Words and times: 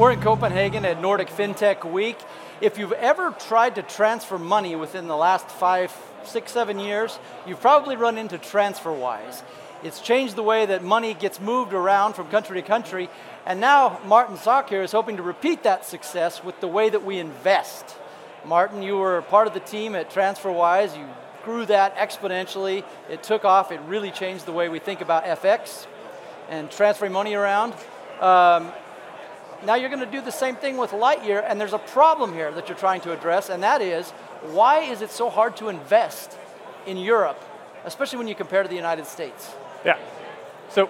We're 0.00 0.12
in 0.12 0.22
Copenhagen 0.22 0.86
at 0.86 1.02
Nordic 1.02 1.28
FinTech 1.28 1.84
Week. 1.84 2.16
If 2.62 2.78
you've 2.78 2.92
ever 2.92 3.32
tried 3.32 3.74
to 3.74 3.82
transfer 3.82 4.38
money 4.38 4.74
within 4.74 5.08
the 5.08 5.14
last 5.14 5.46
five, 5.50 5.94
six, 6.24 6.52
seven 6.52 6.78
years, 6.78 7.18
you've 7.46 7.60
probably 7.60 7.96
run 7.96 8.16
into 8.16 8.38
TransferWise. 8.38 9.42
It's 9.82 10.00
changed 10.00 10.36
the 10.36 10.42
way 10.42 10.64
that 10.64 10.82
money 10.82 11.12
gets 11.12 11.38
moved 11.38 11.74
around 11.74 12.14
from 12.14 12.28
country 12.28 12.62
to 12.62 12.66
country, 12.66 13.10
and 13.44 13.60
now 13.60 14.00
Martin 14.06 14.38
Sokk 14.38 14.70
here 14.70 14.82
is 14.82 14.90
hoping 14.90 15.18
to 15.18 15.22
repeat 15.22 15.64
that 15.64 15.84
success 15.84 16.42
with 16.42 16.58
the 16.60 16.68
way 16.68 16.88
that 16.88 17.04
we 17.04 17.18
invest. 17.18 17.84
Martin, 18.46 18.82
you 18.82 18.96
were 18.96 19.20
part 19.20 19.48
of 19.48 19.52
the 19.52 19.60
team 19.60 19.94
at 19.94 20.08
TransferWise. 20.10 20.96
You 20.96 21.06
grew 21.44 21.66
that 21.66 21.94
exponentially. 21.96 22.84
It 23.10 23.22
took 23.22 23.44
off. 23.44 23.70
It 23.70 23.80
really 23.86 24.12
changed 24.12 24.46
the 24.46 24.52
way 24.52 24.70
we 24.70 24.78
think 24.78 25.02
about 25.02 25.26
FX 25.26 25.86
and 26.48 26.70
transferring 26.70 27.12
money 27.12 27.34
around. 27.34 27.74
Um, 28.22 28.72
now 29.66 29.74
you're 29.74 29.88
going 29.88 30.04
to 30.04 30.10
do 30.10 30.20
the 30.20 30.32
same 30.32 30.56
thing 30.56 30.76
with 30.76 30.90
Lightyear, 30.90 31.44
and 31.46 31.60
there's 31.60 31.72
a 31.72 31.78
problem 31.78 32.32
here 32.32 32.50
that 32.52 32.68
you're 32.68 32.78
trying 32.78 33.00
to 33.02 33.12
address, 33.12 33.48
and 33.48 33.62
that 33.62 33.82
is 33.82 34.10
why 34.52 34.80
is 34.80 35.02
it 35.02 35.10
so 35.10 35.28
hard 35.28 35.56
to 35.58 35.68
invest 35.68 36.36
in 36.86 36.96
Europe, 36.96 37.42
especially 37.84 38.18
when 38.18 38.28
you 38.28 38.34
compare 38.34 38.62
to 38.62 38.68
the 38.68 38.76
United 38.76 39.06
States? 39.06 39.50
Yeah. 39.84 39.98
So 40.70 40.88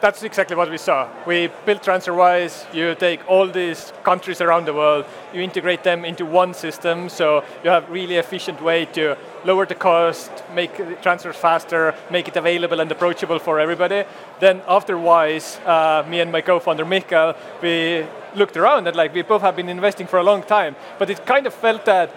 that's 0.00 0.22
exactly 0.22 0.56
what 0.56 0.70
we 0.70 0.78
saw. 0.78 1.08
We 1.26 1.48
built 1.64 1.82
TransferWise, 1.82 2.74
you 2.74 2.94
take 2.94 3.20
all 3.28 3.46
these 3.46 3.92
countries 4.02 4.40
around 4.40 4.66
the 4.66 4.74
world, 4.74 5.04
you 5.32 5.40
integrate 5.40 5.84
them 5.84 6.04
into 6.04 6.26
one 6.26 6.54
system, 6.54 7.08
so 7.08 7.44
you 7.64 7.70
have 7.70 7.88
really 7.88 8.16
efficient 8.16 8.60
way 8.62 8.84
to 8.86 9.16
lower 9.44 9.66
the 9.66 9.74
cost, 9.74 10.30
make 10.54 11.02
transfers 11.02 11.36
faster, 11.36 11.94
make 12.10 12.28
it 12.28 12.36
available 12.36 12.80
and 12.80 12.90
approachable 12.90 13.38
for 13.38 13.60
everybody. 13.60 14.04
Then 14.40 14.62
after 14.68 14.98
Wise, 14.98 15.58
uh, 15.66 16.04
me 16.08 16.20
and 16.20 16.30
my 16.30 16.40
co-founder 16.40 16.84
Mihkel, 16.84 17.36
we 17.62 18.06
looked 18.34 18.56
around 18.56 18.86
and 18.86 18.96
like 18.96 19.14
we 19.14 19.22
both 19.22 19.42
have 19.42 19.56
been 19.56 19.68
investing 19.68 20.06
for 20.06 20.18
a 20.18 20.22
long 20.22 20.42
time, 20.42 20.76
but 20.98 21.10
it 21.10 21.26
kind 21.26 21.46
of 21.46 21.54
felt 21.54 21.84
that 21.84 22.10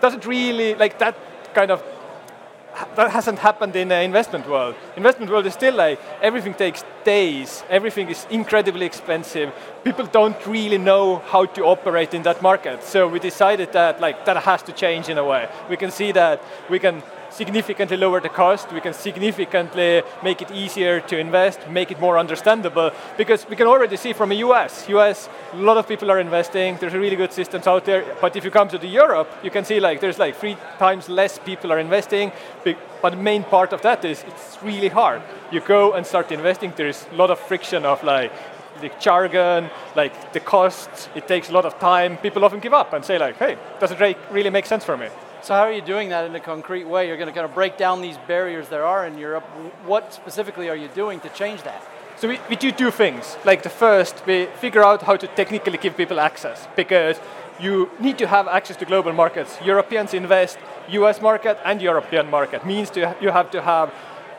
doesn't 0.00 0.26
really, 0.26 0.74
like 0.74 0.98
that 0.98 1.16
kind 1.54 1.70
of 1.70 1.82
that 2.96 3.10
hasn't 3.10 3.38
happened 3.38 3.76
in 3.76 3.88
the 3.88 4.00
investment 4.00 4.48
world. 4.48 4.74
Investment 4.96 5.30
world 5.30 5.46
is 5.46 5.54
still 5.54 5.74
like 5.74 6.00
everything 6.20 6.54
takes 6.54 6.84
days, 7.04 7.64
everything 7.68 8.08
is 8.08 8.26
incredibly 8.30 8.86
expensive. 8.86 9.52
People 9.84 10.06
don't 10.06 10.46
really 10.46 10.78
know 10.78 11.18
how 11.18 11.46
to 11.46 11.64
operate 11.64 12.14
in 12.14 12.22
that 12.22 12.42
market. 12.42 12.82
So 12.82 13.08
we 13.08 13.18
decided 13.18 13.72
that 13.72 14.00
like 14.00 14.24
that 14.24 14.36
has 14.36 14.62
to 14.64 14.72
change 14.72 15.08
in 15.08 15.18
a 15.18 15.24
way. 15.24 15.48
We 15.68 15.76
can 15.76 15.90
see 15.90 16.12
that 16.12 16.42
we 16.70 16.78
can 16.78 17.02
significantly 17.32 17.96
lower 17.96 18.20
the 18.20 18.28
cost, 18.28 18.72
we 18.72 18.80
can 18.80 18.92
significantly 18.92 20.02
make 20.22 20.42
it 20.42 20.50
easier 20.50 21.00
to 21.00 21.18
invest, 21.18 21.68
make 21.68 21.90
it 21.90 22.00
more 22.00 22.18
understandable, 22.18 22.90
because 23.16 23.48
we 23.48 23.56
can 23.56 23.66
already 23.66 23.96
see 23.96 24.12
from 24.12 24.28
the 24.28 24.36
US, 24.36 24.88
US, 24.88 25.28
a 25.52 25.56
lot 25.56 25.76
of 25.76 25.88
people 25.88 26.10
are 26.10 26.20
investing, 26.20 26.76
there's 26.78 26.94
really 26.94 27.16
good 27.16 27.32
systems 27.32 27.66
out 27.66 27.84
there, 27.84 28.04
but 28.20 28.36
if 28.36 28.44
you 28.44 28.50
come 28.50 28.68
to 28.68 28.78
the 28.78 28.86
Europe, 28.86 29.30
you 29.42 29.50
can 29.50 29.64
see 29.64 29.80
like 29.80 30.00
there's 30.00 30.18
like 30.18 30.36
three 30.36 30.56
times 30.78 31.08
less 31.08 31.38
people 31.38 31.72
are 31.72 31.78
investing, 31.78 32.32
but 32.64 33.10
the 33.10 33.16
main 33.16 33.42
part 33.42 33.72
of 33.72 33.82
that 33.82 34.04
is 34.04 34.24
it's 34.28 34.58
really 34.62 34.88
hard. 34.88 35.22
You 35.50 35.60
go 35.60 35.92
and 35.92 36.06
start 36.06 36.30
investing, 36.32 36.72
there's 36.76 37.06
a 37.12 37.14
lot 37.16 37.30
of 37.30 37.38
friction 37.40 37.84
of 37.84 38.02
like 38.04 38.32
the 38.80 38.90
jargon, 39.00 39.70
like 39.96 40.32
the 40.32 40.40
costs, 40.40 41.08
it 41.14 41.28
takes 41.28 41.50
a 41.50 41.52
lot 41.52 41.64
of 41.64 41.78
time. 41.78 42.16
People 42.18 42.44
often 42.44 42.60
give 42.60 42.74
up 42.74 42.92
and 42.92 43.04
say 43.04 43.18
like, 43.18 43.36
hey, 43.36 43.56
does 43.80 43.90
it 43.90 44.18
really 44.30 44.50
make 44.50 44.66
sense 44.66 44.84
for 44.84 44.96
me? 44.96 45.08
So 45.42 45.54
how 45.54 45.62
are 45.62 45.72
you 45.72 45.82
doing 45.82 46.10
that 46.10 46.24
in 46.24 46.32
a 46.36 46.40
concrete 46.40 46.84
way? 46.84 47.08
You're 47.08 47.16
going 47.16 47.26
to 47.26 47.34
kind 47.34 47.44
of 47.44 47.52
break 47.52 47.76
down 47.76 48.00
these 48.00 48.16
barriers 48.28 48.68
there 48.68 48.84
are 48.84 49.04
in 49.04 49.18
Europe. 49.18 49.42
What 49.84 50.14
specifically 50.14 50.70
are 50.70 50.76
you 50.76 50.86
doing 50.94 51.18
to 51.18 51.28
change 51.30 51.64
that? 51.64 51.82
So 52.16 52.28
we, 52.28 52.38
we 52.48 52.54
do 52.54 52.70
two 52.70 52.92
things. 52.92 53.36
Like 53.44 53.64
the 53.64 53.68
first, 53.68 54.24
we 54.24 54.46
figure 54.60 54.84
out 54.84 55.02
how 55.02 55.16
to 55.16 55.26
technically 55.26 55.78
give 55.78 55.96
people 55.96 56.20
access 56.20 56.68
because 56.76 57.18
you 57.58 57.90
need 57.98 58.18
to 58.18 58.28
have 58.28 58.46
access 58.46 58.76
to 58.76 58.84
global 58.84 59.12
markets. 59.12 59.58
Europeans 59.64 60.14
invest, 60.14 60.58
US 60.90 61.20
market 61.20 61.58
and 61.64 61.82
European 61.82 62.30
market. 62.30 62.64
Means 62.64 62.90
to, 62.90 63.16
you 63.20 63.32
have 63.32 63.50
to 63.50 63.62
have 63.62 63.92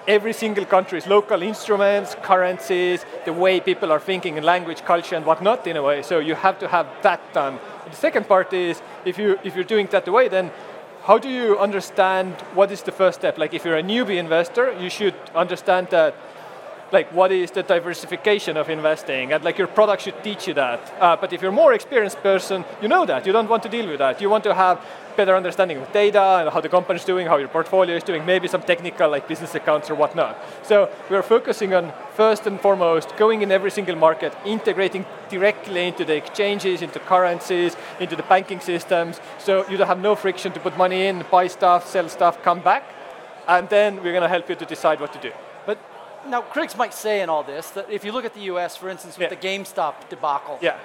every 0.07 0.31
single 0.31 0.63
country's 0.65 1.05
local 1.05 1.41
instruments, 1.41 2.15
currencies, 2.21 3.05
the 3.25 3.33
way 3.33 3.59
people 3.59 3.91
are 3.91 3.99
thinking 3.99 4.37
in 4.37 4.43
language, 4.43 4.85
culture 4.85 5.15
and 5.15 5.25
whatnot 5.25 5.67
in 5.67 5.75
a 5.75 5.83
way. 5.83 6.01
So 6.01 6.19
you 6.19 6.35
have 6.35 6.59
to 6.59 6.69
have 6.69 6.87
that 7.01 7.21
done. 7.33 7.59
The 7.89 7.95
second 7.95 8.27
part 8.27 8.53
is 8.53 8.81
if, 9.03 9.17
you, 9.17 9.37
if 9.43 9.55
you're 9.55 9.65
doing 9.65 9.87
that 9.91 10.05
the 10.05 10.13
way, 10.13 10.29
then 10.29 10.49
how 11.03 11.17
do 11.17 11.29
you 11.29 11.59
understand 11.59 12.33
what 12.53 12.71
is 12.71 12.81
the 12.83 12.91
first 12.91 13.19
step? 13.19 13.37
Like 13.37 13.53
if 13.53 13.65
you're 13.65 13.77
a 13.77 13.83
newbie 13.83 14.17
investor, 14.17 14.71
you 14.79 14.89
should 14.89 15.15
understand 15.35 15.89
that 15.89 16.15
like 16.93 17.11
what 17.11 17.31
is 17.31 17.51
the 17.51 17.63
diversification 17.63 18.55
of 18.55 18.69
investing? 18.69 19.33
And 19.33 19.43
like 19.43 19.57
your 19.57 19.67
product 19.67 20.03
should 20.03 20.23
teach 20.23 20.47
you 20.47 20.53
that. 20.53 20.79
Uh, 20.99 21.17
but 21.17 21.33
if 21.33 21.41
you're 21.41 21.51
a 21.51 21.61
more 21.63 21.73
experienced 21.73 22.21
person 22.21 22.63
you 22.81 22.87
know 22.87 23.05
that. 23.05 23.25
You 23.25 23.33
don't 23.33 23.49
want 23.49 23.63
to 23.63 23.69
deal 23.69 23.87
with 23.87 23.99
that. 23.99 24.21
You 24.21 24.29
want 24.29 24.43
to 24.43 24.53
have 24.53 24.85
better 25.17 25.35
understanding 25.35 25.77
of 25.77 25.91
data 25.91 26.21
and 26.39 26.49
how 26.49 26.59
the 26.59 26.69
company 26.69 26.99
is 26.99 27.05
doing 27.05 27.27
how 27.27 27.37
your 27.37 27.47
portfolio 27.47 27.95
is 27.95 28.03
doing 28.03 28.25
maybe 28.25 28.47
some 28.47 28.61
technical 28.61 29.09
like 29.09 29.27
business 29.27 29.53
accounts 29.55 29.89
or 29.89 29.95
whatnot. 29.95 30.37
So 30.63 30.89
we're 31.09 31.23
focusing 31.23 31.73
on 31.73 31.93
first 32.15 32.47
and 32.47 32.59
foremost 32.59 33.15
going 33.17 33.41
in 33.41 33.51
every 33.51 33.71
single 33.71 33.95
market 33.95 34.33
integrating 34.45 35.05
directly 35.29 35.87
into 35.87 36.05
the 36.05 36.15
exchanges 36.15 36.81
into 36.81 36.99
currencies 36.99 37.75
into 37.99 38.15
the 38.15 38.23
banking 38.23 38.59
systems. 38.59 39.19
So 39.39 39.67
you 39.69 39.77
don't 39.77 39.87
have 39.87 40.01
no 40.01 40.15
friction 40.15 40.51
to 40.53 40.59
put 40.59 40.77
money 40.77 41.07
in 41.07 41.25
buy 41.31 41.47
stuff 41.47 41.87
sell 41.87 42.09
stuff 42.09 42.41
come 42.43 42.61
back. 42.61 42.83
And 43.47 43.67
then 43.69 43.97
we're 43.97 44.13
going 44.13 44.21
to 44.23 44.29
help 44.29 44.47
you 44.49 44.55
to 44.55 44.65
decide 44.65 44.99
what 45.01 45.11
to 45.13 45.19
do 45.19 45.31
now, 46.27 46.41
critics 46.41 46.77
might 46.77 46.93
say 46.93 47.21
in 47.21 47.29
all 47.29 47.43
this 47.43 47.69
that 47.71 47.89
if 47.89 48.03
you 48.05 48.11
look 48.11 48.25
at 48.25 48.33
the 48.33 48.41
US, 48.53 48.75
for 48.75 48.89
instance, 48.89 49.17
with 49.17 49.29
yeah. 49.31 49.35
the 49.35 49.47
GameStop 49.47 50.09
debacle, 50.09 50.57
yeah. 50.61 50.77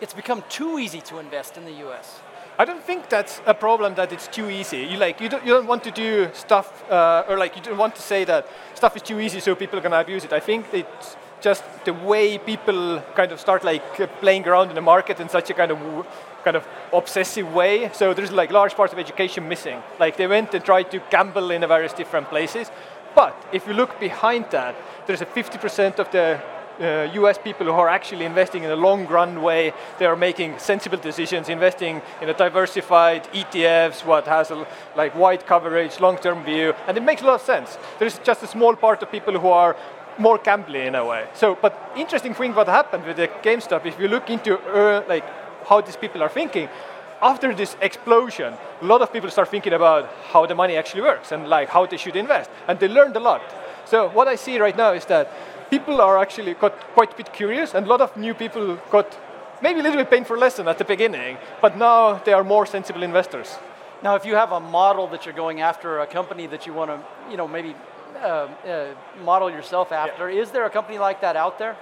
it's 0.00 0.14
become 0.14 0.42
too 0.48 0.78
easy 0.78 1.00
to 1.02 1.18
invest 1.18 1.56
in 1.56 1.64
the 1.64 1.72
US. 1.86 2.20
I 2.58 2.64
don't 2.66 2.84
think 2.84 3.08
that's 3.08 3.40
a 3.46 3.54
problem 3.54 3.94
that 3.94 4.12
it's 4.12 4.28
too 4.28 4.50
easy. 4.50 4.78
You 4.78 4.98
like 4.98 5.20
you 5.20 5.28
don't, 5.30 5.44
you 5.46 5.52
don't 5.54 5.66
want 5.66 5.82
to 5.84 5.90
do 5.90 6.28
stuff 6.34 6.84
uh, 6.90 7.24
or 7.28 7.38
like 7.38 7.56
you 7.56 7.62
don't 7.62 7.78
want 7.78 7.94
to 7.96 8.02
say 8.02 8.24
that 8.24 8.46
stuff 8.74 8.94
is 8.96 9.02
too 9.02 9.18
easy 9.18 9.40
so 9.40 9.54
people 9.54 9.78
are 9.78 9.82
to 9.82 10.00
abuse 10.00 10.24
it. 10.24 10.32
I 10.32 10.40
think 10.40 10.66
it's 10.72 11.16
just 11.40 11.64
the 11.84 11.94
way 11.94 12.36
people 12.36 13.02
kind 13.14 13.32
of 13.32 13.40
start 13.40 13.64
like 13.64 13.82
playing 14.20 14.46
around 14.46 14.68
in 14.68 14.74
the 14.74 14.82
market 14.82 15.20
in 15.20 15.28
such 15.28 15.48
a 15.48 15.54
kind 15.54 15.70
of 15.72 16.06
kind 16.44 16.56
of 16.56 16.66
obsessive 16.92 17.52
way. 17.54 17.90
So 17.92 18.14
there's 18.14 18.32
like 18.32 18.50
large 18.50 18.74
parts 18.74 18.92
of 18.92 18.98
education 18.98 19.48
missing. 19.48 19.82
Like 19.98 20.16
they 20.16 20.26
went 20.26 20.54
and 20.54 20.64
tried 20.64 20.90
to 20.90 21.02
gamble 21.10 21.50
in 21.50 21.60
various 21.62 21.92
different 21.92 22.28
places, 22.28 22.70
but 23.14 23.34
if 23.52 23.66
you 23.66 23.74
look 23.74 23.98
behind 24.00 24.46
that, 24.50 24.74
there's 25.06 25.20
a 25.20 25.26
50% 25.26 25.98
of 25.98 26.10
the 26.10 26.40
uh, 26.80 27.08
US 27.12 27.38
people 27.38 27.66
who 27.66 27.72
are 27.72 27.88
actually 27.88 28.24
investing 28.24 28.64
in 28.64 28.70
a 28.70 28.76
long 28.76 29.06
run 29.06 29.42
way. 29.42 29.72
They 29.98 30.06
are 30.06 30.16
making 30.16 30.58
sensible 30.58 30.98
decisions, 30.98 31.48
investing 31.48 32.00
in 32.22 32.28
a 32.28 32.34
diversified 32.34 33.24
ETFs, 33.32 34.04
what 34.04 34.26
has 34.26 34.50
a 34.50 34.66
like 34.96 35.14
wide 35.14 35.46
coverage, 35.46 36.00
long-term 36.00 36.44
view, 36.44 36.72
and 36.86 36.96
it 36.96 37.02
makes 37.02 37.22
a 37.22 37.26
lot 37.26 37.34
of 37.34 37.42
sense. 37.42 37.78
There's 37.98 38.18
just 38.20 38.42
a 38.42 38.46
small 38.46 38.76
part 38.76 39.02
of 39.02 39.10
people 39.10 39.38
who 39.38 39.48
are 39.48 39.76
more 40.18 40.38
gambling 40.38 40.86
in 40.88 40.94
a 40.94 41.04
way. 41.04 41.26
So, 41.34 41.56
but 41.60 41.92
interesting 41.96 42.34
thing 42.34 42.54
what 42.54 42.66
happened 42.66 43.04
with 43.04 43.16
the 43.16 43.28
GameStop, 43.28 43.86
if 43.86 43.98
you 43.98 44.08
look 44.08 44.30
into 44.30 44.58
uh, 44.58 45.04
like 45.08 45.24
how 45.66 45.80
these 45.80 45.96
people 45.96 46.22
are 46.22 46.28
thinking, 46.28 46.68
after 47.22 47.54
this 47.54 47.76
explosion, 47.80 48.54
a 48.80 48.84
lot 48.84 49.02
of 49.02 49.12
people 49.12 49.30
start 49.30 49.48
thinking 49.48 49.72
about 49.72 50.10
how 50.32 50.46
the 50.46 50.54
money 50.54 50.76
actually 50.76 51.02
works 51.02 51.32
and 51.32 51.48
like 51.48 51.68
how 51.68 51.86
they 51.86 51.96
should 51.96 52.16
invest. 52.16 52.50
And 52.66 52.78
they 52.78 52.88
learned 52.88 53.16
a 53.16 53.20
lot. 53.20 53.42
So 53.84 54.08
what 54.08 54.28
I 54.28 54.36
see 54.36 54.58
right 54.58 54.76
now 54.76 54.92
is 54.92 55.04
that 55.06 55.30
people 55.70 56.00
are 56.00 56.18
actually 56.18 56.54
got 56.54 56.78
quite 56.94 57.12
a 57.12 57.16
bit 57.16 57.32
curious 57.32 57.74
and 57.74 57.86
a 57.86 57.88
lot 57.88 58.00
of 58.00 58.16
new 58.16 58.34
people 58.34 58.76
got 58.90 59.18
maybe 59.62 59.80
a 59.80 59.82
little 59.82 59.98
bit 59.98 60.10
painful 60.10 60.36
lesson 60.36 60.68
at 60.68 60.78
the 60.78 60.84
beginning, 60.84 61.36
but 61.60 61.76
now 61.76 62.14
they 62.24 62.32
are 62.32 62.44
more 62.44 62.66
sensible 62.66 63.02
investors. 63.02 63.58
Now, 64.02 64.14
if 64.14 64.24
you 64.24 64.34
have 64.34 64.52
a 64.52 64.60
model 64.60 65.06
that 65.08 65.26
you're 65.26 65.34
going 65.34 65.60
after, 65.60 65.98
a 65.98 66.06
company 66.06 66.46
that 66.46 66.66
you 66.66 66.72
want 66.72 66.90
to, 66.90 67.30
you 67.30 67.36
know, 67.36 67.46
maybe 67.46 67.74
uh, 68.16 68.48
uh, 68.66 68.94
model 69.22 69.50
yourself 69.50 69.92
after, 69.92 70.30
yeah. 70.30 70.40
is 70.40 70.50
there 70.50 70.64
a 70.64 70.70
company 70.70 70.98
like 70.98 71.20
that 71.20 71.36
out 71.36 71.58
there? 71.58 71.76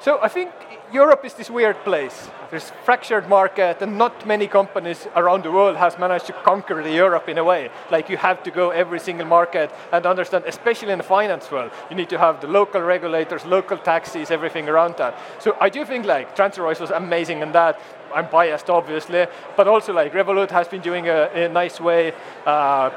So 0.00 0.20
I 0.22 0.28
think 0.28 0.50
Europe 0.92 1.24
is 1.24 1.34
this 1.34 1.50
weird 1.50 1.76
place. 1.82 2.28
There's 2.50 2.70
fractured 2.84 3.28
market 3.28 3.82
and 3.82 3.98
not 3.98 4.24
many 4.24 4.46
companies 4.46 5.08
around 5.16 5.42
the 5.42 5.50
world 5.50 5.76
has 5.76 5.98
managed 5.98 6.26
to 6.26 6.32
conquer 6.32 6.80
the 6.80 6.92
Europe 6.92 7.28
in 7.28 7.38
a 7.38 7.44
way. 7.44 7.70
Like 7.90 8.08
you 8.08 8.16
have 8.16 8.44
to 8.44 8.52
go 8.52 8.70
every 8.70 9.00
single 9.00 9.26
market 9.26 9.72
and 9.92 10.06
understand, 10.06 10.44
especially 10.46 10.92
in 10.92 10.98
the 10.98 11.04
finance 11.04 11.50
world, 11.50 11.72
you 11.90 11.96
need 11.96 12.08
to 12.10 12.18
have 12.18 12.40
the 12.40 12.46
local 12.46 12.80
regulators, 12.82 13.44
local 13.44 13.78
taxes, 13.78 14.30
everything 14.30 14.68
around 14.68 14.96
that. 14.98 15.18
So 15.40 15.56
I 15.60 15.70
do 15.70 15.84
think 15.84 16.06
like 16.06 16.36
TransferWise 16.36 16.80
was 16.80 16.90
amazing 16.90 17.40
in 17.40 17.50
that. 17.52 17.80
I'm 18.14 18.30
biased 18.30 18.70
obviously, 18.70 19.26
but 19.56 19.66
also 19.66 19.92
like 19.92 20.12
Revolut 20.12 20.50
has 20.52 20.68
been 20.68 20.82
doing 20.82 21.08
a, 21.08 21.28
a 21.34 21.48
nice 21.48 21.80
way. 21.80 22.12
Uh, 22.46 22.90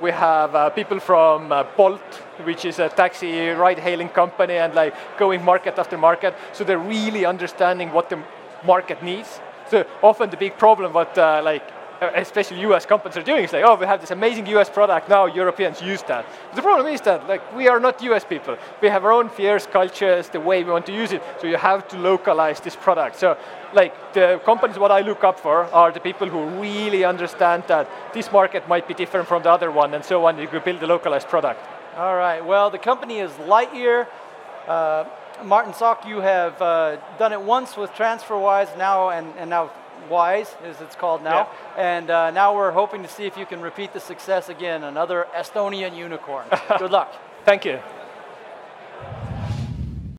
we 0.00 0.12
have 0.12 0.54
uh, 0.54 0.70
people 0.70 0.98
from 0.98 1.52
uh, 1.52 1.64
Bolt, 1.76 2.23
which 2.42 2.64
is 2.64 2.78
a 2.78 2.88
taxi 2.88 3.48
ride-hailing 3.48 4.08
company, 4.10 4.54
and 4.54 4.74
like 4.74 4.94
going 5.18 5.44
market 5.44 5.78
after 5.78 5.96
market. 5.96 6.34
So 6.52 6.64
they're 6.64 6.78
really 6.78 7.24
understanding 7.24 7.92
what 7.92 8.10
the 8.10 8.22
market 8.64 9.02
needs. 9.02 9.40
So 9.70 9.84
often 10.02 10.30
the 10.30 10.36
big 10.36 10.58
problem 10.58 10.92
what 10.92 11.16
uh, 11.16 11.40
like 11.44 11.62
uh, 12.00 12.10
especially 12.16 12.60
US 12.60 12.84
companies 12.84 13.16
are 13.16 13.22
doing. 13.22 13.44
is 13.44 13.52
like, 13.52 13.64
oh, 13.64 13.76
we 13.76 13.86
have 13.86 14.00
this 14.00 14.10
amazing 14.10 14.46
US 14.56 14.68
product, 14.68 15.08
now 15.08 15.26
Europeans 15.26 15.80
use 15.80 16.02
that. 16.02 16.26
But 16.48 16.56
the 16.56 16.62
problem 16.62 16.92
is 16.92 17.00
that 17.02 17.28
like 17.28 17.42
we 17.54 17.68
are 17.68 17.80
not 17.80 18.02
US 18.02 18.24
people. 18.24 18.56
We 18.82 18.88
have 18.88 19.04
our 19.04 19.12
own 19.12 19.28
fears, 19.28 19.66
cultures, 19.66 20.28
the 20.28 20.40
way 20.40 20.64
we 20.64 20.70
want 20.70 20.86
to 20.86 20.92
use 20.92 21.12
it. 21.12 21.22
So 21.40 21.46
you 21.46 21.56
have 21.56 21.86
to 21.88 21.96
localize 21.96 22.60
this 22.60 22.76
product. 22.76 23.16
So 23.16 23.36
like 23.72 23.94
the 24.12 24.40
companies 24.44 24.78
what 24.78 24.90
I 24.90 25.00
look 25.00 25.22
up 25.24 25.38
for 25.38 25.64
are 25.72 25.92
the 25.92 26.00
people 26.00 26.28
who 26.28 26.44
really 26.60 27.04
understand 27.04 27.64
that 27.68 27.88
this 28.12 28.30
market 28.32 28.68
might 28.68 28.88
be 28.88 28.94
different 28.94 29.28
from 29.28 29.42
the 29.42 29.50
other 29.50 29.70
one 29.70 29.94
and 29.94 30.04
so 30.04 30.26
on. 30.26 30.38
You 30.38 30.48
could 30.48 30.64
build 30.64 30.82
a 30.82 30.86
localized 30.86 31.28
product. 31.28 31.60
All 31.96 32.16
right, 32.16 32.44
well, 32.44 32.70
the 32.70 32.78
company 32.78 33.18
is 33.18 33.30
Lightyear. 33.32 34.08
Uh, 34.66 35.04
Martin 35.44 35.72
Sokk, 35.72 36.08
you 36.08 36.20
have 36.20 36.60
uh, 36.60 36.96
done 37.18 37.32
it 37.32 37.40
once 37.40 37.76
with 37.76 37.90
TransferWise 37.92 38.76
now, 38.76 39.10
and, 39.10 39.32
and 39.38 39.48
now 39.48 39.70
Wise, 40.10 40.54
as 40.64 40.80
it's 40.80 40.96
called 40.96 41.22
now. 41.22 41.48
Yeah. 41.76 41.98
And 41.98 42.10
uh, 42.10 42.30
now 42.32 42.54
we're 42.54 42.72
hoping 42.72 43.02
to 43.02 43.08
see 43.08 43.26
if 43.26 43.36
you 43.36 43.46
can 43.46 43.60
repeat 43.60 43.92
the 43.92 44.00
success 44.00 44.48
again, 44.48 44.82
another 44.82 45.28
Estonian 45.36 45.96
unicorn. 45.96 46.46
Good 46.78 46.90
luck. 46.90 47.14
Thank 47.44 47.64
you. 47.64 47.78